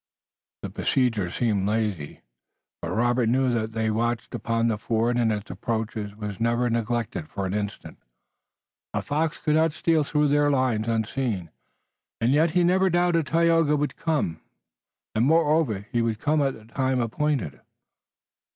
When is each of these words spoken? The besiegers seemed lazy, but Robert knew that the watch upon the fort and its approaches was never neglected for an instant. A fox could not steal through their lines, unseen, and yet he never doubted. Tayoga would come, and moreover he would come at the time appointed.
The 0.63 0.69
besiegers 0.69 1.35
seemed 1.35 1.67
lazy, 1.67 2.21
but 2.81 2.89
Robert 2.89 3.29
knew 3.29 3.53
that 3.53 3.73
the 3.73 3.91
watch 3.91 4.27
upon 4.31 4.67
the 4.67 4.79
fort 4.79 5.15
and 5.15 5.31
its 5.31 5.51
approaches 5.51 6.15
was 6.15 6.39
never 6.39 6.67
neglected 6.71 7.29
for 7.29 7.45
an 7.45 7.53
instant. 7.53 7.99
A 8.95 9.03
fox 9.03 9.37
could 9.37 9.53
not 9.53 9.73
steal 9.73 10.03
through 10.03 10.29
their 10.29 10.49
lines, 10.49 10.87
unseen, 10.87 11.51
and 12.19 12.31
yet 12.31 12.49
he 12.57 12.63
never 12.63 12.89
doubted. 12.89 13.27
Tayoga 13.27 13.77
would 13.77 13.95
come, 13.95 14.41
and 15.13 15.23
moreover 15.27 15.85
he 15.91 16.01
would 16.01 16.17
come 16.17 16.41
at 16.41 16.55
the 16.55 16.65
time 16.65 16.99
appointed. 16.99 17.61